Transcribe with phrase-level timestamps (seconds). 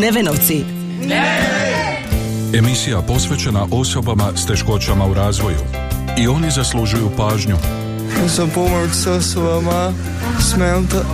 [0.00, 0.64] Nevenovci.
[2.54, 5.58] Emisija posvećena osobama s teškoćama u razvoju.
[6.18, 7.56] I oni zaslužuju pažnju.
[8.26, 9.92] Za pomoć s osobama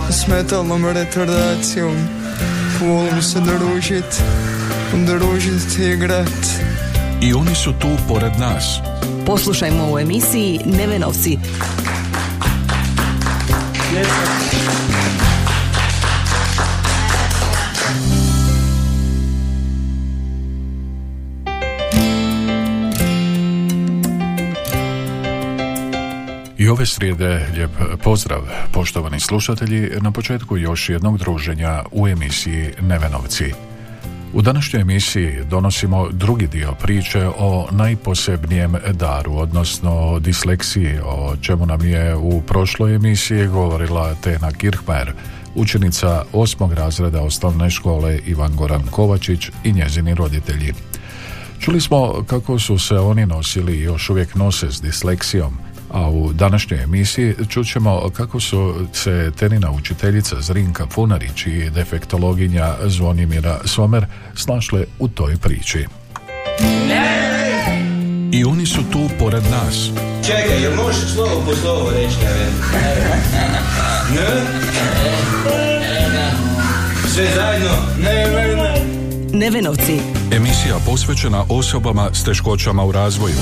[0.09, 1.95] s metalnom retardacijom.
[2.81, 4.21] Volim se družit,
[4.93, 6.45] družit i igrat.
[7.21, 8.79] I oni su tu pored nas.
[9.25, 11.37] Poslušajmo u emisiji Nevenovci.
[13.93, 14.44] I
[26.75, 27.71] ove srijede lijep
[28.03, 33.53] pozdrav, poštovani slušatelji, na početku još jednog druženja u emisiji Nevenovci.
[34.33, 41.85] U današnjoj emisiji donosimo drugi dio priče o najposebnijem daru, odnosno disleksiji, o čemu nam
[41.85, 45.13] je u prošloj emisiji govorila Tena Kirchmeier,
[45.55, 50.73] učenica osmog razreda osnovne škole Ivan Goran Kovačić i njezini roditelji.
[51.59, 56.33] Čuli smo kako su se oni nosili i još uvijek nose s disleksijom, a u
[56.33, 64.85] današnjoj emisiji čućemo kako su se tenina učiteljica Zrinka Funarić i defektologinja Zvonimira Somer snašle
[64.99, 65.85] u toj priči.
[68.31, 69.89] I oni su tu pored nas.
[70.25, 72.15] Čekaj, jel možeš slovo po slovo reći
[74.15, 74.41] Ne?
[77.13, 77.71] Sve zajedno?
[77.99, 78.85] Ne, ne, ne.
[79.39, 79.99] Nevenovci.
[80.31, 83.35] Emisija posvećena osobama s teškoćama u razvoju.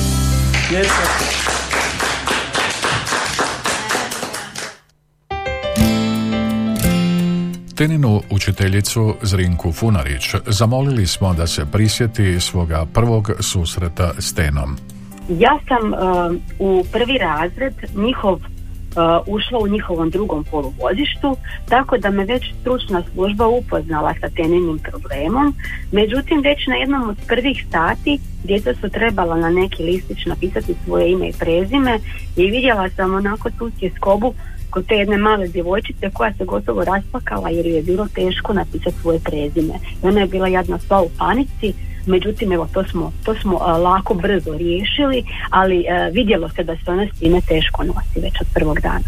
[7.76, 14.78] Teninu učiteljicu Zrinku Funarić zamolili smo da se prisjeti svoga prvog susreta s Tenom.
[15.30, 18.42] Ja sam uh, u prvi razred njihov uh,
[19.28, 21.38] ušla u njihovom drugom poluvozištu,
[21.70, 25.56] tako da me već stručna služba upoznala sa teninim problemom.
[25.92, 31.12] Međutim, već na jednom od prvih sati djeca su trebala na neki listić napisati svoje
[31.12, 32.00] ime i prezime
[32.36, 34.34] i vidjela sam onako tu skobu
[34.74, 39.20] kod te jedne male djevojčice koja se gotovo raspakala jer je bilo teško napisati svoje
[39.20, 39.74] prezime.
[40.02, 41.74] Ona je bila jadna sva u panici,
[42.08, 47.08] međutim evo to smo, to smo lako brzo riješili, ali vidjelo se da se ona
[47.16, 49.06] s time teško nosi već od prvog dana.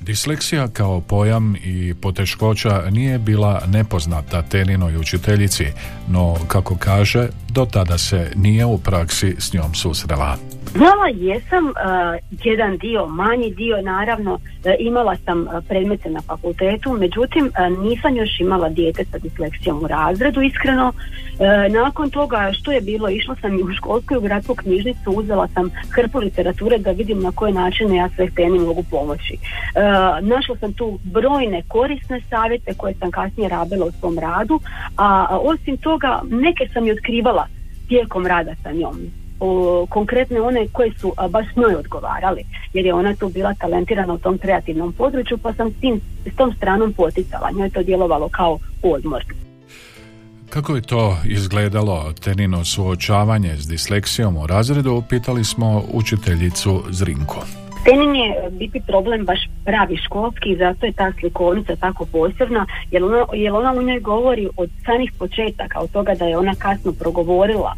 [0.00, 5.66] Disleksija kao pojam i poteškoća nije bila nepoznata Teninoj učiteljici,
[6.08, 10.36] no kako kaže, do tada se nije u praksi s njom susrela.
[10.72, 11.72] Znala jesam uh,
[12.44, 14.40] jedan dio, manji dio naravno, uh,
[14.78, 17.50] imala sam uh, predmete na fakultetu, međutim
[17.82, 20.92] nisam još imala dijete sa disleksijom u razredu, iskreno.
[21.70, 25.48] Nakon toga što je bilo, išla sam i u školsku i u gradsku knjižnicu, uzela
[25.48, 29.36] sam hrpu literature da vidim na koje načine ja sve temi mogu pomoći.
[30.20, 34.60] Našla sam tu brojne korisne savjete koje sam kasnije rabila u svom radu,
[34.96, 37.46] a osim toga neke sam i otkrivala
[37.88, 38.96] tijekom rada sa njom
[39.40, 44.14] o, konkretne one koje su a, baš njoj odgovarali jer je ona tu bila talentirana
[44.14, 46.00] u tom kreativnom području pa sam tim,
[46.32, 47.50] s tom stranom poticala.
[47.50, 49.24] Njoj je to djelovalo kao odmor.
[50.50, 57.36] Kako je to izgledalo tenino suočavanje s disleksijom u razredu, pitali smo učiteljicu Zrinku.
[57.84, 63.04] Tenin je biti problem baš pravi školski i zato je ta slikovnica tako posebna jer
[63.04, 66.92] ona, jer ona u njoj govori od samih početaka od toga da je ona kasno
[66.92, 67.74] progovorila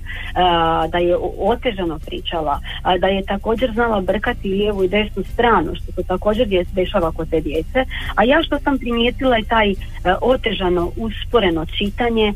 [0.89, 2.61] da je otežano pričala
[2.99, 7.41] da je također znala brkati lijevu i desnu stranu što se također dešava kod te
[7.41, 7.85] djece.
[8.17, 9.75] A ja što sam primijetila je taj
[10.21, 12.33] otežano usporeno čitanje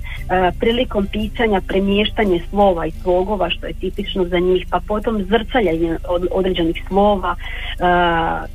[0.61, 5.97] prilikom pisanja premještanje slova i slogova što je tipično za njih pa potom zrcaljanje
[6.31, 7.37] određenih slova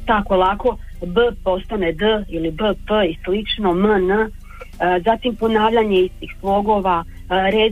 [0.06, 4.32] tako lako B postane D ili BP i slično, MN,
[5.06, 7.04] zatim ponavljanje istih slogova,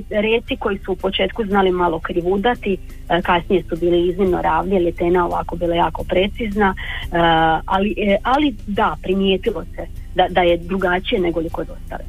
[0.09, 2.77] reci koji su u početku znali malo krivudati,
[3.23, 6.75] kasnije su bili iznimno ravni, jer je ovako bila jako precizna,
[7.65, 12.03] ali, e, ali da, primijetilo se da, da je drugačije nego li kod ostale.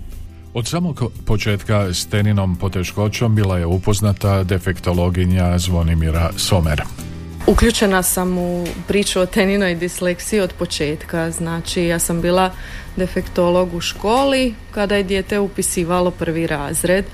[0.55, 6.83] Od samog početka s teninom poteškoćom bila je upoznata defektologinja Zvonimira Somer.
[7.51, 11.31] Uključena sam u priču o teninoj disleksiji od početka.
[11.31, 12.53] Znači, ja sam bila
[12.97, 17.05] defektolog u školi kada je dijete upisivalo prvi razred.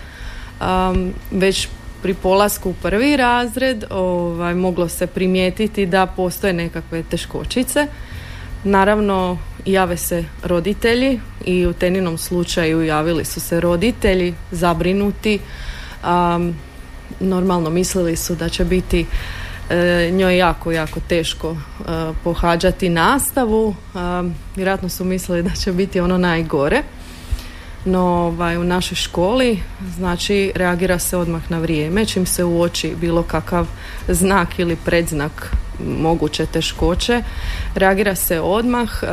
[0.61, 1.69] Um, već
[2.03, 7.87] pri polasku u prvi razred ovaj, moglo se primijetiti da postoje nekakve teškoćice.
[8.65, 15.39] Naravno, jave se roditelji i u teninom slučaju javili su se roditelji zabrinuti.
[16.05, 16.55] Um,
[17.21, 19.07] normalno mislili su da će biti
[19.71, 21.85] e, njoj jako, jako teško e,
[22.25, 23.75] pohađati nastavu.
[23.95, 23.99] E,
[24.57, 26.83] vjerojatno su mislili da će biti ono najgore.
[27.87, 29.61] no ovaj, u našoj školi
[29.97, 33.67] znači reagira se odmah na vrijeme čim se uoči bilo kakav
[34.09, 37.23] znak ili predznak moguće teškoće
[37.75, 39.07] reagira se odmah e,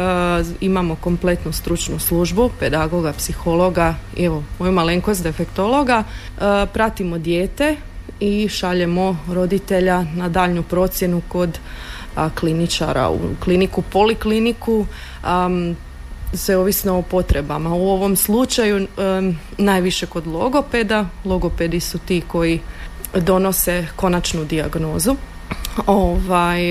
[0.61, 7.75] imamo kompletnu stručnu službu pedagoga, psihologa evo moju malenkost defektologa e, pratimo dijete
[8.23, 11.59] i šaljemo roditelja na daljnju procjenu kod
[12.35, 14.85] kliničara u kliniku, polikliniku
[16.33, 17.75] sve ovisno o potrebama.
[17.75, 18.87] U ovom slučaju
[19.57, 21.05] najviše kod logopeda.
[21.25, 22.59] Logopedi su ti koji
[23.15, 25.15] donose konačnu dijagnozu.
[25.85, 26.61] Ovaj,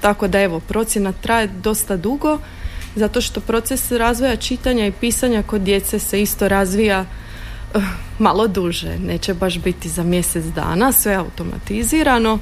[0.00, 2.38] tako da evo, procjena traje dosta dugo
[2.96, 7.04] zato što proces razvoja čitanja i pisanja kod djece se isto razvija
[8.18, 8.98] malo duže.
[8.98, 12.38] Neće baš biti za mjesec dana, sve automatizirano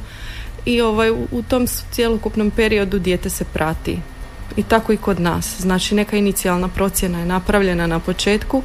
[0.65, 3.99] i ovaj, u tom cjelokupnom periodu dijete se prati
[4.57, 5.61] i tako i kod nas.
[5.61, 8.63] Znači neka inicijalna procjena je napravljena na početku,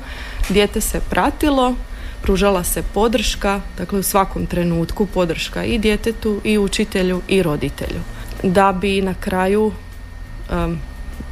[0.49, 1.75] dijete se pratilo,
[2.21, 7.99] pružala se podrška, dakle u svakom trenutku podrška i djetetu i učitelju i roditelju.
[8.43, 9.71] Da bi na kraju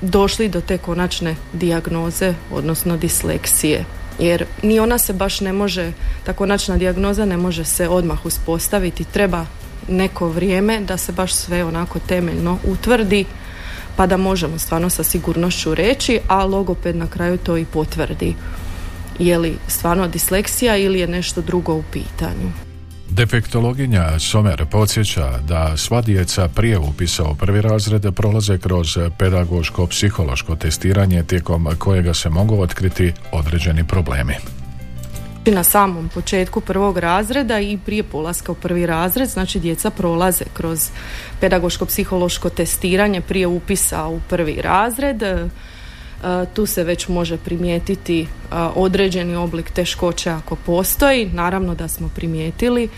[0.02, 3.86] došli do te konačne dijagnoze, odnosno disleksije.
[4.20, 5.92] Jer ni ona se baš ne može,
[6.24, 9.46] ta konačna dijagnoza ne može se odmah uspostaviti, treba
[9.88, 13.26] neko vrijeme da se baš sve onako temeljno utvrdi
[13.96, 18.36] pa da možemo stvarno sa sigurnošću reći, a logoped na kraju to i potvrdi.
[19.20, 22.69] Je li stvarno disleksija ili je nešto drugo u pitanju?
[23.10, 31.24] Defektologinja Somer podsjeća da sva djeca prije upisa u prvi razred prolaze kroz pedagoško-psihološko testiranje
[31.24, 34.36] tijekom kojega se mogu otkriti određeni problemi
[35.52, 40.90] na samom početku prvog razreda i prije polaska u prvi razred, znači djeca prolaze kroz
[41.42, 45.24] pedagoško-psihološko testiranje prije upisa u prvi razred.
[46.24, 48.28] E, tu se već može primijetiti e,
[48.76, 51.30] određeni oblik teškoće ako postoji.
[51.34, 52.90] Naravno da smo primijetili.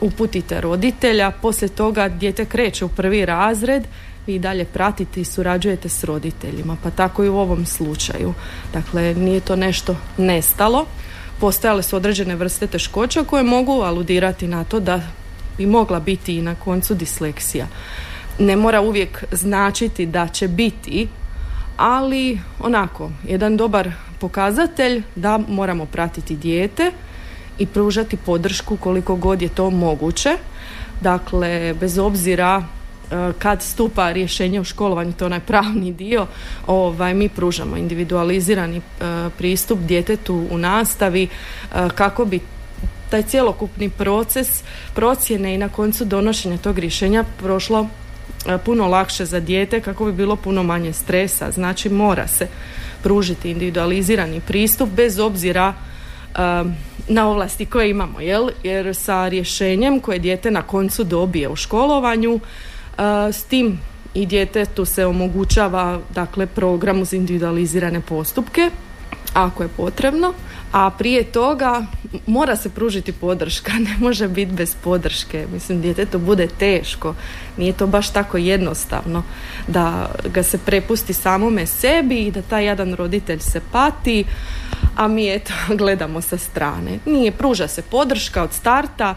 [0.00, 1.30] uputite roditelja.
[1.30, 3.82] Poslije toga dijete kreće u prvi razred
[4.26, 6.76] vi dalje pratite i surađujete s roditeljima.
[6.82, 8.34] Pa tako i u ovom slučaju.
[8.72, 10.86] Dakle, nije to nešto nestalo
[11.40, 15.00] postojale su određene vrste teškoća koje mogu aludirati na to da
[15.58, 17.66] bi mogla biti i na koncu disleksija.
[18.38, 21.08] Ne mora uvijek značiti da će biti,
[21.80, 26.92] ali onako, jedan dobar pokazatelj da moramo pratiti dijete
[27.58, 30.36] i pružati podršku koliko god je to moguće.
[31.00, 32.62] Dakle, bez obzira
[33.10, 36.26] E, kad stupa rješenje u školovanju, to je onaj pravni dio,
[36.66, 38.82] ovaj, mi pružamo individualizirani e,
[39.38, 41.28] pristup djetetu u nastavi e,
[41.94, 42.40] kako bi
[43.10, 44.62] taj cjelokupni proces
[44.94, 47.88] procjene i na koncu donošenja tog rješenja prošlo
[48.64, 51.50] puno lakše za dijete kako bi bilo puno manje stresa.
[51.50, 52.48] Znači mora se
[53.02, 55.74] pružiti individualizirani pristup bez obzira
[57.08, 58.48] na ovlasti koje imamo, jel?
[58.62, 62.40] jer sa rješenjem koje dijete na koncu dobije u školovanju
[63.32, 63.80] s tim
[64.14, 68.70] i djetetu se omogućava dakle program uz individualizirane postupke
[69.34, 70.34] ako je potrebno,
[70.72, 71.86] a prije toga
[72.26, 75.46] mora se pružiti podrška, ne može biti bez podrške.
[75.52, 77.14] Mislim, djetetu bude teško,
[77.56, 79.22] nije to baš tako jednostavno
[79.68, 84.24] da ga se prepusti samome sebi i da taj jedan roditelj se pati,
[84.96, 86.98] a mi eto gledamo sa strane.
[87.06, 89.14] Nije, pruža se podrška od starta,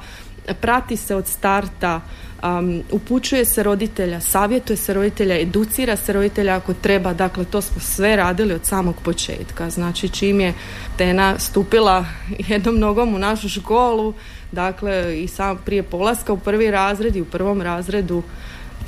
[0.62, 2.02] prati se od starta,
[2.44, 7.80] um, upućuje se roditelja, savjetuje se roditelja, educira se roditelja ako treba, dakle to smo
[7.80, 9.70] sve radili od samog početka.
[9.70, 10.54] Znači čim je
[10.98, 12.06] Tena stupila
[12.50, 14.14] jednom nogom u našu školu,
[14.52, 18.24] dakle i sam prije polaska u prvi razred i u prvom razredu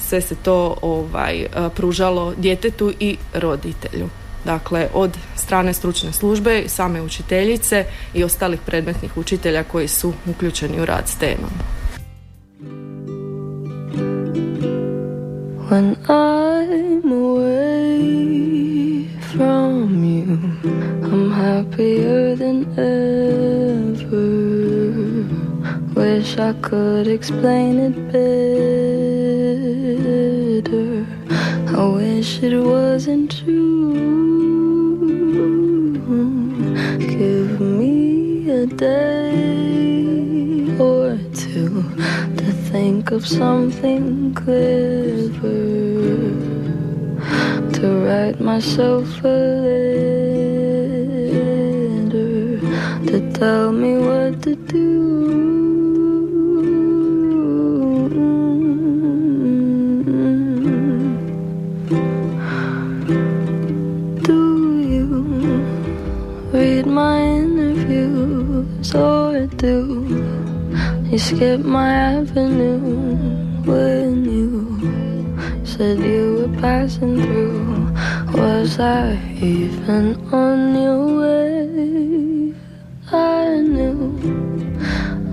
[0.07, 1.45] sve se to ovaj
[1.75, 4.09] pružalo djetetu i roditelju.
[4.45, 10.85] Dakle, od strane stručne službe, same učiteljice i ostalih predmetnih učitelja koji su uključeni u
[10.85, 11.49] rad s temom.
[15.69, 20.37] When I'm away from you,
[21.03, 24.29] I'm happier than ever.
[25.95, 27.95] Wish I could explain it
[30.61, 31.05] better.
[31.75, 33.95] I wish it wasn't true.
[36.99, 39.84] Give me a day
[42.75, 45.61] think of something clever
[47.75, 49.27] to write myself a
[52.03, 52.59] letter
[53.09, 55.05] to tell me what to do.
[71.15, 72.64] You skipped my avenue
[78.85, 82.53] Even on your way?
[83.11, 83.97] I knew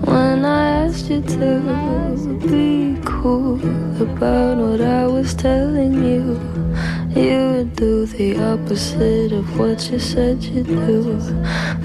[0.09, 3.61] when I asked you to be cool
[4.01, 6.23] about what I was telling you.
[7.15, 11.19] You would do the opposite of what you said you'd do,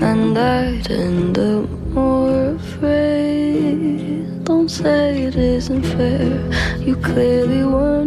[0.01, 4.43] and I'd end up more afraid.
[4.45, 6.33] Don't say it isn't fair.
[6.81, 7.98] You clearly weren't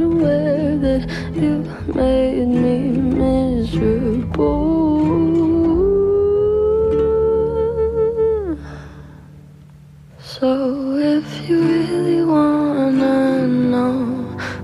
[10.41, 13.98] So if you really wanna know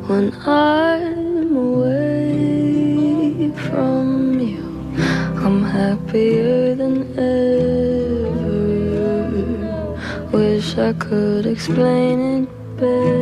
[0.07, 4.65] when I'm away from you,
[5.45, 8.47] I'm happier than ever.
[10.31, 13.16] Wish I could explain it better.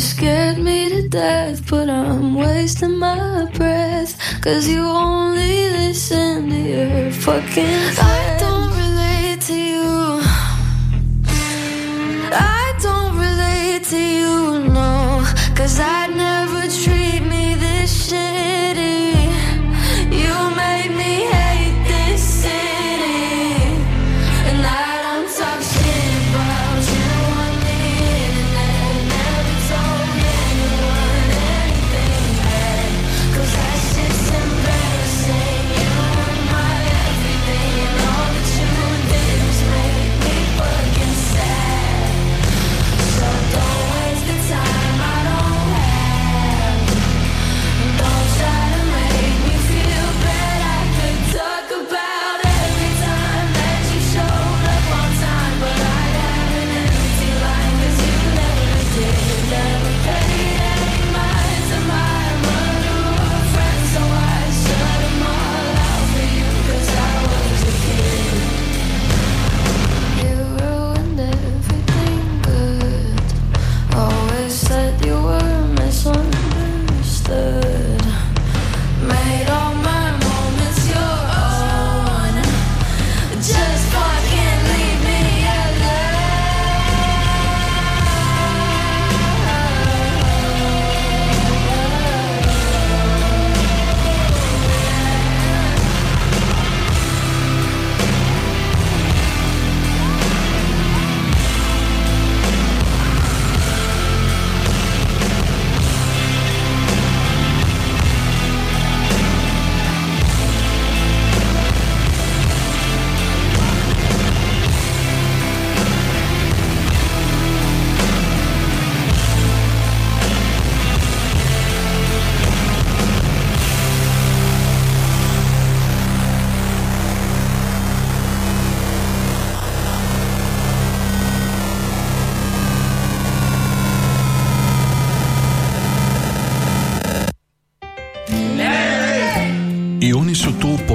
[0.00, 4.16] You scared me to death, but I'm wasting my breath.
[4.40, 7.98] Cause you only listen to your fucking friends.
[8.00, 10.20] I don't relate to you.
[12.32, 15.22] I don't relate to you, no.
[15.54, 16.29] Cause I'd never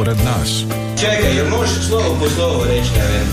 [0.06, 0.64] pored nas.
[1.00, 3.26] Čekaj, jel možeš slovo po slovo reći, ne?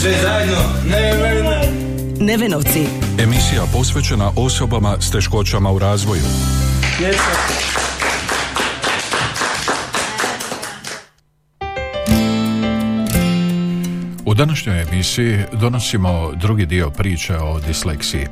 [0.00, 0.58] Sve zajedno?
[0.90, 1.72] Ne, ne, ne.
[2.20, 2.86] Nevenovci.
[3.18, 6.22] Emisija posvećena osobama s teškoćama u razvoju.
[14.24, 18.26] U današnjoj emisiji donosimo drugi dio priče o disleksiji.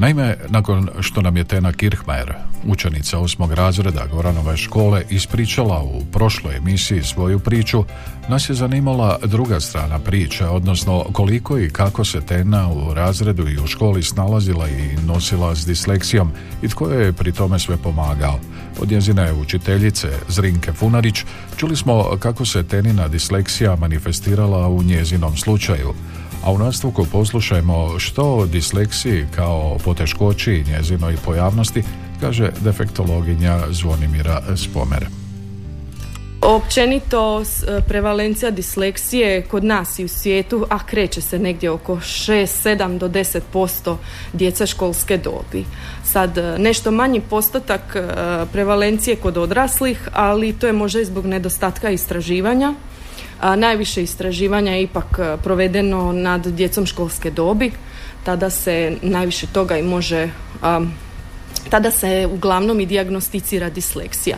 [0.00, 2.34] Naime, nakon što nam je Tena Kirchmeier,
[2.66, 7.84] učenica osmog razreda Goranove škole, ispričala u prošloj emisiji svoju priču,
[8.28, 13.58] nas je zanimala druga strana priče, odnosno koliko i kako se Tena u razredu i
[13.58, 18.38] u školi snalazila i nosila s disleksijom i tko je pri tome sve pomagao.
[18.80, 21.24] Od njezine učiteljice Zrinke Funarić
[21.56, 25.94] čuli smo kako se Tenina disleksija manifestirala u njezinom slučaju,
[26.44, 31.82] A u nastavku poslušajmo što o disleksiji kao poteškoći i njezinoj pojavnosti
[32.20, 35.06] kaže defektologinja Zvonimira Spomer.
[36.42, 42.32] Općenito e, prevalencija disleksije kod nas i u svijetu, a kreće se negdje oko 6,
[42.32, 43.96] 7 do 10%
[44.32, 45.64] djeca školske dobi.
[46.04, 48.02] Sad e, nešto manji postotak e,
[48.52, 52.74] prevalencije kod odraslih, ali to je možda i zbog nedostatka istraživanja.
[53.42, 57.72] Najviše istraživanja je ipak provedeno nad djecom školske dobi.
[58.24, 60.28] Tada se najviše toga i može
[61.70, 64.36] tada se uglavnom i dijagnosticira disleksija.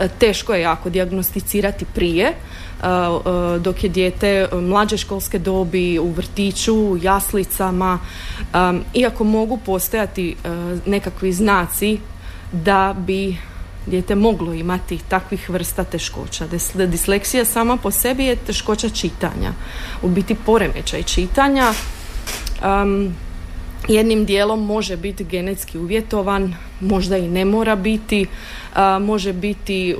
[0.00, 2.32] E, teško je jako dijagnosticirati prije, e,
[2.82, 7.98] e, dok je dijete mlađe školske dobi u vrtiću, jaslicama,
[8.94, 10.36] iako mogu postojati
[10.86, 11.98] nekakvi znaci
[12.52, 13.36] da bi
[13.88, 16.46] dijete moglo imati takvih vrsta teškoća.
[16.74, 19.52] Disleksija sama po sebi je teškoća čitanja,
[20.02, 21.72] u biti poremećaj čitanja.
[23.88, 28.26] jednim dijelom može biti genetski uvjetovan, možda i ne mora biti,
[29.00, 29.94] može biti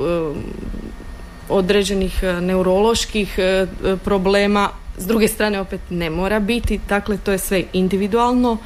[1.49, 3.66] određenih e, neuroloških e,
[4.04, 4.68] problema,
[4.99, 8.59] s druge strane opet ne mora biti, dakle to je sve individualno,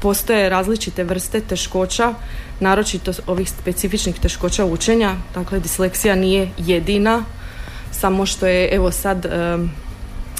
[0.00, 2.14] postoje različite vrste teškoća,
[2.60, 7.24] naročito ovih specifičnih teškoća učenja, dakle disleksija nije jedina,
[7.92, 9.26] samo što je evo sad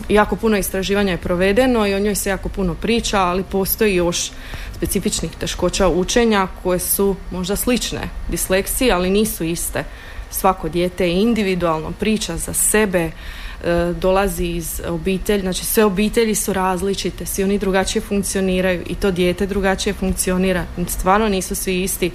[0.08, 4.30] jako puno istraživanja je provedeno i o njoj se jako puno priča, ali postoji još
[4.76, 9.84] specifičnih teškoća učenja koje su možda slične disleksiji, ali nisu iste.
[10.30, 13.12] Svako dijete je individualno priča za sebe, e,
[14.00, 19.46] dolazi iz obitelji, znači sve obitelji su različite, svi oni drugačije funkcioniraju i to dijete
[19.46, 20.64] drugačije funkcionira.
[20.88, 22.12] Stvarno nisu svi isti, e,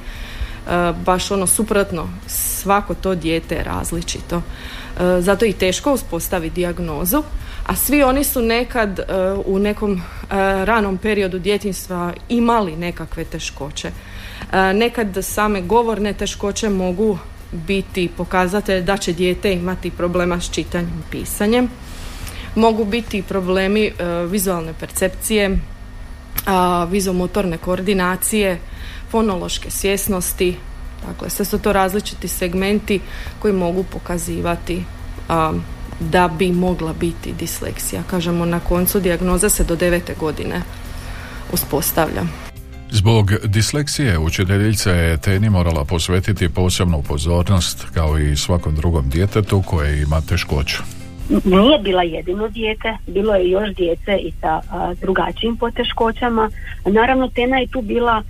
[1.06, 4.36] baš ono suprotno, svako to dijete je različito.
[4.36, 7.24] E, zato je i teško uspostaviti dijagnozu,
[7.66, 9.00] a svi oni su nekad
[9.46, 10.02] u nekom
[10.64, 13.92] ranom periodu djetinstva imali nekakve teškoće.
[14.74, 17.18] Nekad same govorne teškoće mogu
[17.52, 21.70] biti pokazatelj da će dijete imati problema s čitanjem i pisanjem.
[22.56, 23.92] Mogu biti problemi
[24.30, 25.60] vizualne percepcije,
[26.90, 28.60] vizomotorne koordinacije,
[29.12, 30.56] fonološke svjesnosti,
[31.08, 33.00] Dakle, sve su to različiti segmenti
[33.40, 34.84] koji mogu pokazivati
[36.00, 38.04] da bi mogla biti disleksija.
[38.10, 40.62] Kažemo, na koncu dijagnoza se do devete godine
[41.54, 42.45] uspostavlja.
[42.96, 50.02] Zbog disleksije učiteljica je Teni morala posvetiti posebnu pozornost kao i svakom drugom djetetu koje
[50.02, 50.84] ima teškoću.
[51.30, 54.62] Nije bila jedino dijete, bilo je još djece i sa
[55.02, 56.50] drugačijim poteškoćama.
[56.86, 58.24] Naravno, Tena je tu bila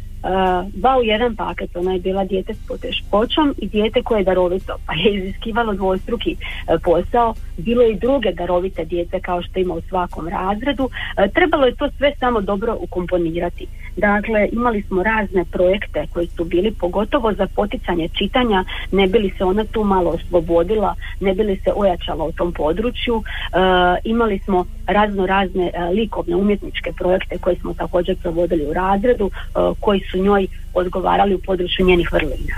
[0.73, 4.75] dva u jedan paket, ona je bila dijete s poteškoćom i dijete koje je darovito,
[4.85, 6.37] pa je iziskivalo dvostruki e,
[6.83, 11.65] posao, bilo je i druge darovite dijete kao što ima u svakom razredu, e, trebalo
[11.65, 13.67] je to sve samo dobro ukomponirati.
[13.97, 19.43] Dakle, imali smo razne projekte koji su bili pogotovo za poticanje čitanja, ne bili se
[19.43, 23.23] ona tu malo oslobodila, ne bili se ojačala u tom području,
[24.03, 29.31] imali smo razno razne likovne umjetničke projekte koje smo također provodili u razredu,
[29.79, 32.55] koji su njoj odgovarali u području njenih vrlina.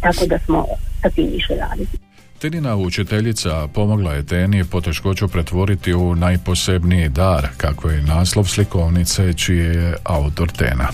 [0.00, 0.64] Tako da smo
[1.02, 1.98] sa tim išli raditi.
[2.38, 9.64] Tenina učiteljica pomogla je Teni poteškoću pretvoriti u najposebniji dar, kako je naslov slikovnice čije
[9.64, 10.88] je autor Tena.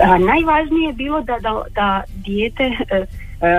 [0.00, 3.06] A, najvažnije je bilo da, da, da dijete e, e,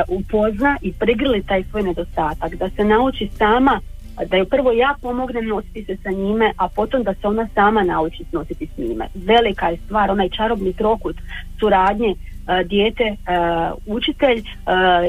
[0.07, 3.81] upozna i pregrli taj svoj nedostatak, da se nauči sama
[4.25, 7.83] da je prvo ja pomognem nositi se sa njime, a potom da se ona sama
[7.83, 9.07] nauči nositi s njime.
[9.15, 11.15] Velika je stvar, onaj čarobni trokut
[11.59, 14.43] suradnje uh, dijete uh, učitelj uh,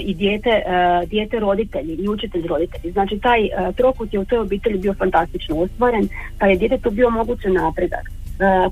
[0.00, 0.62] i dijete,
[1.06, 2.92] dijete roditelji i učitelj roditelji.
[2.92, 7.48] Znači taj trokut je u toj obitelji bio fantastično ostvaren, pa je djetetu bio moguće
[7.48, 8.10] napredak.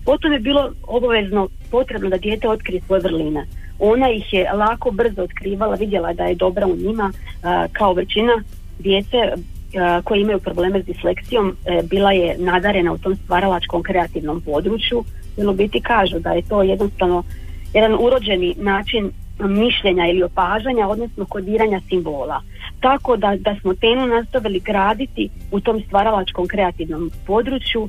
[0.04, 3.46] Potom je bilo obavezno potrebno da dijete otkrije svoje vrline.
[3.78, 7.12] Ona ih je lako, brzo otkrivala, vidjela da je dobra u njima,
[7.72, 8.42] kao većina
[8.78, 9.16] djece
[10.04, 15.04] koji imaju probleme s disleksijom e, bila je nadarena u tom stvaralačkom kreativnom području
[15.36, 17.22] jer u biti kažu da je to jednostavno
[17.74, 22.42] jedan urođeni način mišljenja ili opažanja, odnosno kodiranja simbola.
[22.80, 27.88] Tako da, da smo temu nastavili graditi u tom stvaralačkom kreativnom području,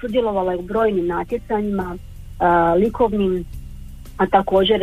[0.00, 3.44] sudjelovala je u brojnim natjecanjima, e, likovnim,
[4.16, 4.82] a također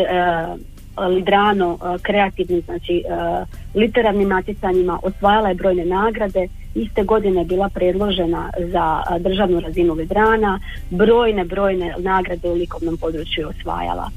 [0.98, 7.70] Lidrano e, kreativnim, znači e, literarnim natjecanjima, osvajala je brojne nagrade, iste godine je bila
[7.70, 14.10] predložena za e, državnu razinu Lidrana, brojne, brojne nagrade u likovnom području osvajala.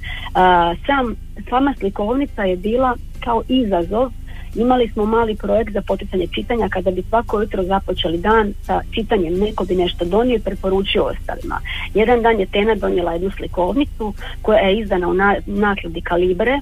[0.87, 1.17] Sam,
[1.49, 4.11] sama slikovnica je bila kao izazov
[4.57, 9.39] Imali smo mali projekt za poticanje čitanja kada bi svako jutro započeli dan sa čitanjem,
[9.39, 11.61] neko bi nešto donio i preporučio ostalima.
[11.95, 16.61] Jedan dan je Tena donijela jednu slikovnicu koja je izdana u na, nakladi Kalibre,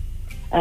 [0.51, 0.61] Uh,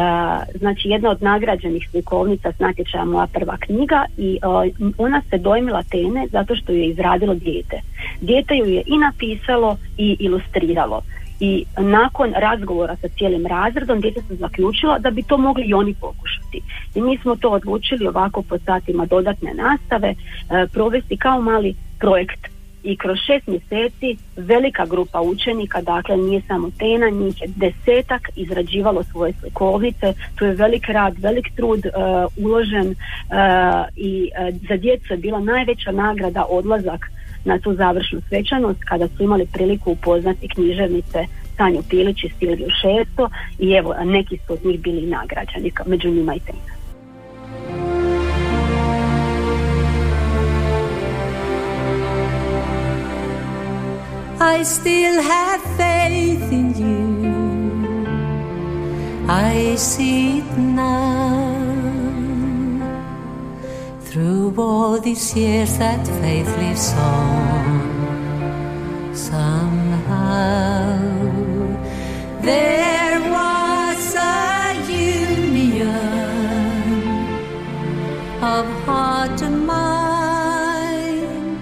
[0.59, 5.83] znači jedna od nagrađenih slikovnica s natječaja moja prva knjiga i uh, ona se dojmila
[5.83, 7.81] tene zato što ju je izradilo dijete.
[8.21, 11.01] Dijete ju je i napisalo i ilustriralo
[11.43, 15.93] i nakon razgovora sa cijelim razredom dijete se zaključilo da bi to mogli i oni
[15.93, 16.61] pokušati.
[16.95, 22.47] I mi smo to odlučili ovako po satima dodatne nastave uh, provesti kao mali projekt
[22.83, 29.03] i kroz šest mjeseci velika grupa učenika, dakle nije samo Tena, njih je desetak izrađivalo
[29.03, 32.95] svoje slikovnice, tu je velik rad, velik trud uh, uložen uh,
[33.95, 37.09] i uh, za djecu je bila najveća nagrada odlazak
[37.45, 41.25] na tu završnu svečanost kada su imali priliku upoznati književnice
[41.57, 43.29] Tanju Pilić i Silviju Šesto
[43.59, 46.73] i evo neki su od njih bili nagrađani, među njima i Tena.
[54.59, 57.23] I still have faith in you.
[59.27, 61.52] I see it now.
[64.13, 67.95] Through all these years, that faith lives on.
[69.15, 70.99] Somehow,
[72.41, 76.29] there was a union
[78.39, 81.57] of heart and mind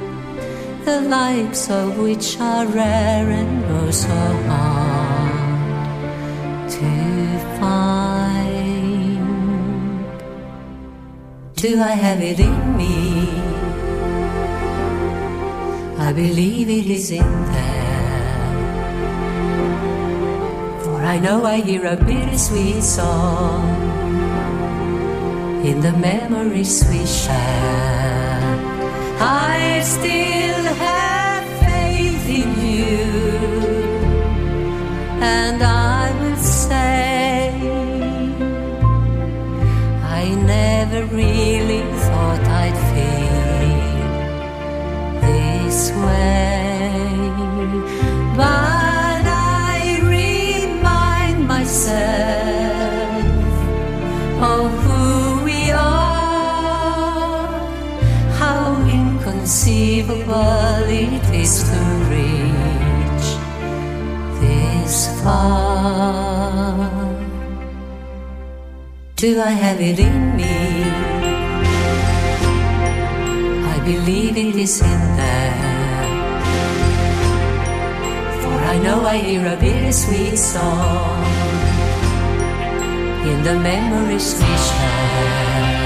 [0.83, 4.09] the likes of which are rare and oh so
[4.49, 5.39] hard
[6.69, 6.89] to
[7.57, 8.20] find.
[11.61, 13.29] Do I have it in me?
[15.99, 18.47] I believe it is in there.
[20.83, 23.61] For I know I hear a bittersweet song
[25.63, 28.41] in the memories we share.
[29.19, 32.80] I still have faith in you,
[40.91, 44.01] never really thought I'd feel
[45.21, 47.31] this way,
[48.35, 52.03] but I remind myself
[54.41, 56.31] of who we are
[58.37, 61.79] how inconceivable it is to
[62.11, 63.27] reach
[64.41, 67.10] this far.
[69.21, 70.83] Do I have it in me?
[73.75, 76.07] I believe it is in there.
[78.41, 81.23] For I know I hear a bittersweet song
[83.29, 85.80] in the memories we share.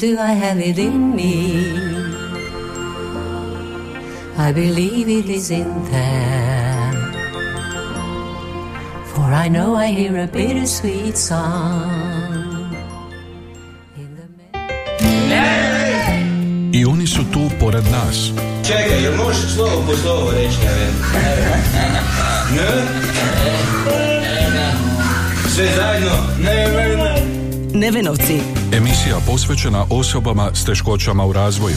[0.00, 1.76] Do I have it in me?
[4.38, 6.92] I believe it is in there.
[9.12, 12.74] For I know I hear a bittersweet song.
[13.98, 14.24] In the
[16.78, 18.32] I oni su tu pored nas.
[18.66, 20.94] Čekaj, jel možeš slovo po slovo reći, Neven?
[22.56, 22.68] Ne?
[25.48, 26.16] Sve zajedno?
[26.38, 27.19] Neven.
[27.80, 28.40] Nevenovci.
[28.72, 31.76] Emisija posvećena osobama s teškoćama u razvoju.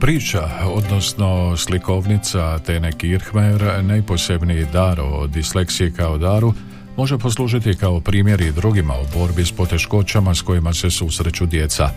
[0.00, 6.54] Priča, odnosno slikovnica Tene Kirchmer, najposebniji dar o disleksiji kao daru,
[6.96, 11.88] može poslužiti kao primjer i drugima u borbi s poteškoćama s kojima se susreću djeca.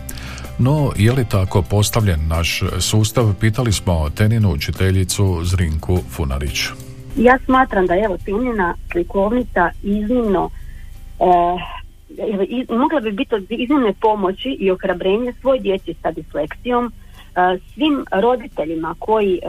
[0.58, 6.58] No, je li tako postavljen naš sustav, pitali smo Teninu učiteljicu Zrinku Funarić.
[7.16, 10.50] ja smatram da je evo Tinjina slikovnica iznimno
[11.20, 11.24] e,
[12.34, 16.92] evo, i- mogla bi biti od iznimne pomoći i ohrabrenje svoj djeci sa disleksijom, e,
[17.74, 19.40] svim roditeljima koji e,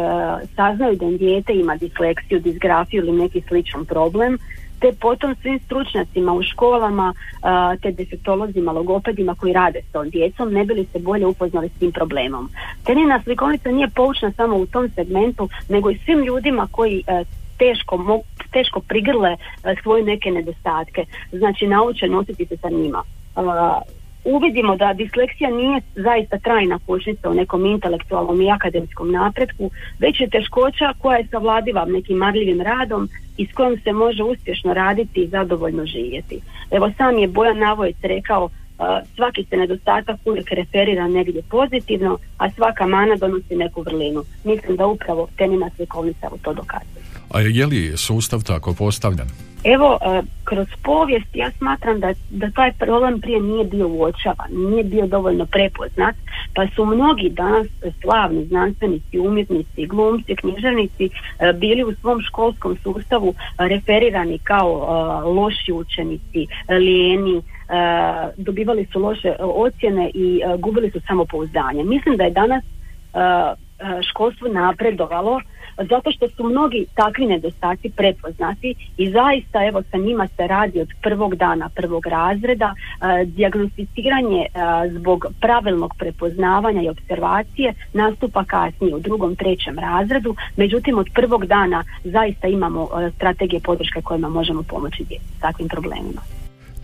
[0.56, 4.38] saznaju da im dijete ima disleksiju, disgrafiju ili neki sličan problem,
[4.80, 7.14] te potom svim stručnjacima u školama,
[7.82, 11.80] te defektolozima, logopedima koji rade s tom djecom, ne bi li se bolje upoznali s
[11.80, 12.50] tim problemom.
[12.84, 17.24] Tenina slikovnica nije poučna samo u tom segmentu, nego i svim ljudima koji e,
[17.58, 19.38] teško, teško prigrle e,
[19.84, 23.04] svoje neke nedostatke, znači nauče nositi se sa njima.
[24.36, 30.30] Uvidimo da disleksija nije zaista trajna kočnica u nekom intelektualnom i akademskom napretku, već je
[30.30, 35.28] teškoća koja je savladiva nekim marljivim radom i s kojom se može uspješno raditi i
[35.28, 36.40] zadovoljno živjeti.
[36.72, 42.52] Evo sam je Bojan Navojec rekao a, svaki se nedostatak uvijek referira negdje pozitivno, a
[42.52, 44.24] svaka mana donosi neku vrlinu.
[44.44, 47.04] Mislim da upravo tenina slikovnica to dokazuje.
[47.34, 49.47] A je li sustav tako postavljen?
[49.74, 54.84] Evo, e, kroz povijest ja smatram da, da taj problem prije nije bio uočavan, nije
[54.84, 56.16] bio dovoljno prepoznat,
[56.56, 57.68] pa su mnogi danas
[58.02, 65.72] slavni znanstvenici, umjetnici, glumci, književnici e, bili u svom školskom sustavu referirani kao e, loši
[65.72, 67.42] učenici, lijeni,
[68.38, 71.84] dobivali su loše ocjene i gubili su samopouzdanje.
[71.84, 72.64] Mislim da je danas
[73.80, 75.42] e, školstvo napredovalo
[75.90, 80.90] zato što su mnogi takvi nedostaci prepoznati i zaista evo sa njima se radi od
[81.02, 84.50] prvog dana prvog razreda e, dijagnosticiranje e,
[84.90, 90.36] zbog pravilnog prepoznavanja i observacije nastupa kasnije u drugom trećem razredu.
[90.56, 95.68] Međutim od prvog dana zaista imamo e, strategije podrške kojima možemo pomoći djeci s takvim
[95.68, 96.37] problemima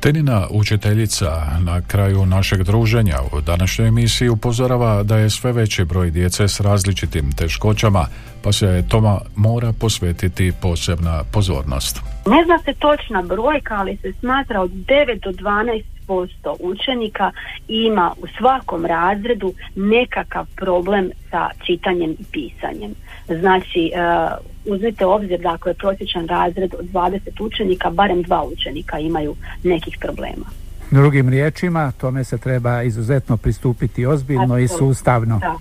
[0.03, 1.31] Tenina učiteljica
[1.65, 6.59] na kraju našeg druženja u današnjoj emisiji upozorava da je sve veći broj djece s
[6.59, 8.05] različitim teškoćama,
[8.43, 12.01] pa se toma mora posvetiti posebna pozornost.
[12.25, 17.31] Ne zna se točna brojka, ali se smatra od 9 do 12 posto učenika
[17.67, 22.95] ima u svakom razredu nekakav problem sa čitanjem i pisanjem.
[23.27, 28.99] Znači, uh, uzmite obzir da ako je prosječan razred od 20 učenika, barem dva učenika
[28.99, 30.45] imaju nekih problema.
[30.91, 34.93] Drugim riječima, tome se treba izuzetno pristupiti ozbiljno i Apsolutno.
[34.93, 35.39] sustavno.
[35.39, 35.55] Da,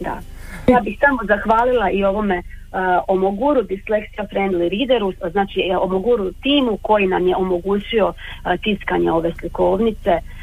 [0.00, 0.20] da.
[0.72, 6.78] Ja bih samo zahvalila i ovome uh, Omoguru Dyslexia Friendly Readeru, znači e, Omoguru timu
[6.82, 8.14] koji nam je omogućio uh,
[8.62, 10.39] tiskanje ove slikovnice uh,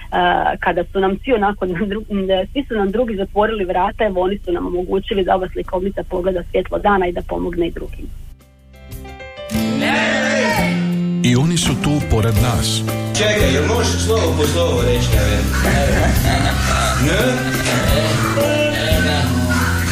[0.60, 1.68] kada su nam svi onako,
[2.52, 6.44] svi su nam drugi zatvorili vrata, evo oni su nam omogućili da ova slikovnica pogleda
[6.52, 8.08] svjetlo dana i da pomogne i drugim.
[11.24, 12.82] I oni su tu pored nas.
[13.18, 15.08] Čekaj, jel možeš slovo po slovo reći?
[17.06, 17.18] Ne?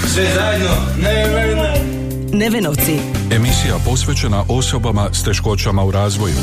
[0.07, 0.75] Sve zajedno?
[1.03, 1.75] Ne, ne, ne.
[2.33, 2.99] Nevenovci.
[3.31, 6.35] Emisija posvećena osobama s teškoćama u razvoju.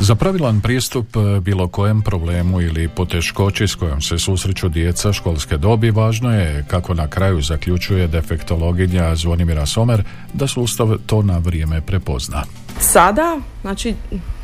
[0.00, 5.56] Za pravilan pristup e, bilo kojem problemu ili poteškoći s kojom se susreću djeca školske
[5.56, 11.80] dobi važno je, kako na kraju zaključuje defektologinja Zvonimira Somer, da sustav to na vrijeme
[11.80, 12.44] prepozna.
[12.80, 13.94] Sada, znači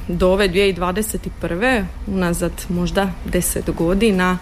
[0.08, 1.84] do ove 2021.
[2.06, 4.38] unazad možda 10 godina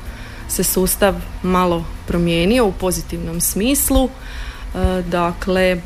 [0.49, 4.05] se sustav malo promijenio u pozitivnom smislu.
[4.09, 5.81] E, dakle,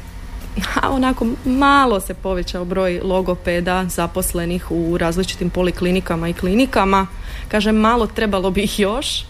[0.82, 7.06] a onako malo se povećao broj logopeda zaposlenih u različitim poliklinikama i klinikama.
[7.48, 9.24] Kažem, malo trebalo bi ih još.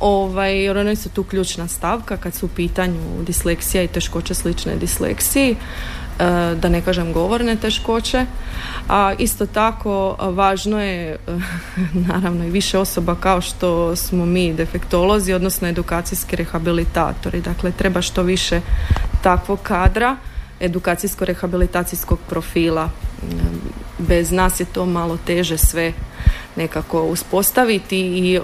[0.00, 4.76] Ovaj, jer oni su tu ključna stavka kad su u pitanju disleksija i teškoće slične
[4.76, 5.56] disleksiji, e,
[6.54, 8.26] da ne kažem govorne teškoće.
[8.88, 11.18] A isto tako važno je e,
[12.08, 17.40] naravno i više osoba kao što smo mi defektolozi, odnosno edukacijski rehabilitatori.
[17.40, 18.60] Dakle, treba što više
[19.22, 20.16] takvog kadra
[20.60, 22.90] edukacijsko-rehabilitacijskog profila.
[23.98, 25.92] Bez nas je to malo teže sve
[26.56, 28.40] nekako uspostaviti i e,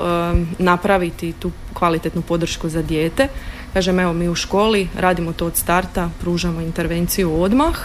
[0.58, 3.28] napraviti tu kvalitetnu podršku za dijete.
[3.72, 7.76] Kažem, evo mi u školi radimo to od starta, pružamo intervenciju odmah,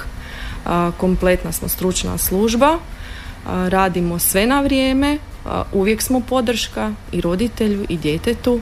[0.66, 2.78] a, kompletna smo stručna služba,
[3.46, 5.18] a, radimo sve na vrijeme,
[5.74, 8.60] uvijek smo podrška i roditelju i djetetu,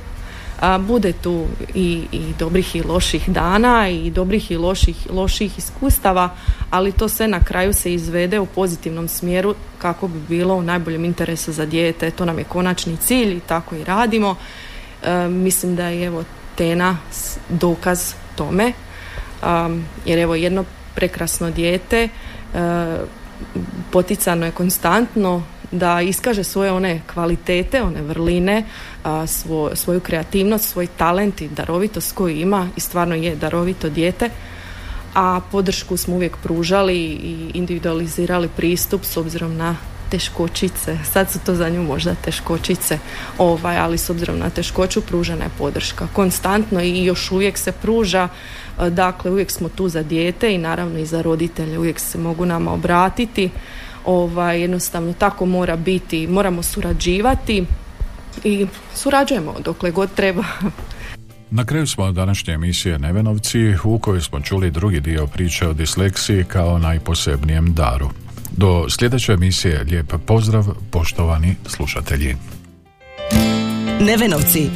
[0.59, 6.29] a, bude tu i, i dobrih i loših dana i dobrih i loših, loših iskustava,
[6.69, 11.05] ali to sve na kraju se izvede u pozitivnom smjeru kako bi bilo u najboljem
[11.05, 12.11] interesu za dijete.
[12.11, 14.35] To nam je konačni cilj i tako i radimo.
[15.03, 16.23] E, mislim da je evo
[16.55, 16.97] Tena
[17.49, 18.73] dokaz tome,
[20.05, 20.65] jer evo jedno
[20.95, 22.09] prekrasno dijete e,
[23.91, 28.63] poticano je konstantno da iskaže svoje one kvalitete, one vrline,
[29.03, 34.29] svo- svoju kreativnost, svoj talent i darovitost koju ima i stvarno je darovito dijete.
[35.15, 39.75] a podršku smo uvijek pružali i individualizirali pristup s obzirom na
[40.11, 40.97] teškočice.
[41.11, 42.99] Sad su to za nju možda teškočice,
[43.37, 46.07] ovaj, ali s obzirom na teškoću pružena je podrška.
[46.13, 48.27] Konstantno i još uvijek se pruža,
[48.89, 52.73] dakle uvijek smo tu za dijete i naravno i za roditelje, uvijek se mogu nama
[52.73, 53.49] obratiti.
[54.05, 57.65] Ovaj, jednostavno tako mora biti, moramo surađivati
[58.43, 60.43] i surađujemo dokle god treba.
[61.51, 66.43] Na kraju smo današnje emisije Nevenovci u kojoj smo čuli drugi dio priče o disleksiji
[66.43, 68.09] kao najposebnijem daru.
[68.51, 72.35] Do sljedeće emisije lijep pozdrav poštovani slušatelji.
[73.99, 74.69] Nevenovci.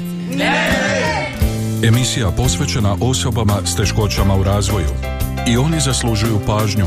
[1.84, 4.90] Emisija posvećena osobama s teškoćama u razvoju.
[5.48, 6.86] I oni zaslužuju pažnju.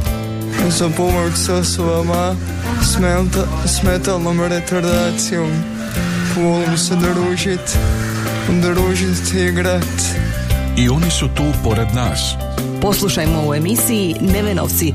[0.69, 2.37] Za pomoć s osobama
[3.67, 5.51] s, metalnom retardacijom.
[6.37, 7.79] Volim se družit,
[8.49, 10.03] družit i igrat.
[10.77, 12.35] I oni su tu pored nas.
[12.81, 14.95] Poslušajmo u emisiji Nevenovci.